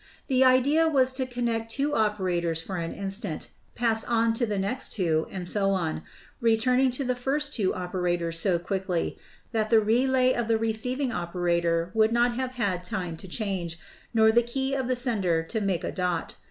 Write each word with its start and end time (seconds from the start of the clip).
The 0.25 0.43
idea 0.43 0.87
was 0.87 1.13
to 1.13 1.27
connect 1.27 1.69
two 1.69 1.93
operators 1.93 2.59
for 2.59 2.77
an 2.77 2.91
instant, 2.91 3.49
pass 3.75 4.03
on 4.03 4.33
to 4.33 4.47
the 4.47 4.57
next 4.57 4.93
two, 4.93 5.27
and 5.29 5.47
so 5.47 5.73
on, 5.73 6.01
returning 6.39 6.89
to 6.89 7.03
the 7.03 7.13
first 7.15 7.53
two 7.53 7.75
operators 7.75 8.39
so 8.39 8.57
quickly 8.57 9.19
that 9.51 9.69
the 9.69 9.79
relay 9.79 10.33
of 10.33 10.47
the 10.47 10.57
receiving 10.57 11.11
opera 11.11 11.61
tor 11.61 11.91
would 11.93 12.11
not 12.11 12.33
have 12.35 12.53
had 12.53 12.83
time 12.83 13.15
to 13.17 13.27
change 13.27 13.77
nor 14.11 14.31
the 14.31 14.41
key 14.41 14.73
of 14.73 14.87
the 14.87 14.95
sender 14.95 15.43
to 15.43 15.61
make 15.61 15.83
a 15.83 15.91
dot. 15.91 16.33